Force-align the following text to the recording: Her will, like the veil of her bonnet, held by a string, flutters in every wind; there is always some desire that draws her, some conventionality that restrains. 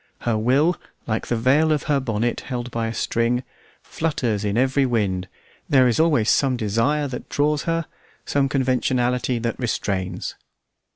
Her 0.21 0.35
will, 0.35 0.77
like 1.05 1.27
the 1.27 1.35
veil 1.35 1.71
of 1.71 1.83
her 1.83 1.99
bonnet, 1.99 2.39
held 2.41 2.71
by 2.71 2.87
a 2.87 2.93
string, 2.95 3.43
flutters 3.83 4.43
in 4.43 4.57
every 4.57 4.83
wind; 4.83 5.27
there 5.69 5.87
is 5.87 5.99
always 5.99 6.27
some 6.31 6.57
desire 6.57 7.07
that 7.07 7.29
draws 7.29 7.65
her, 7.65 7.85
some 8.25 8.49
conventionality 8.49 9.37
that 9.37 9.59
restrains. 9.59 10.33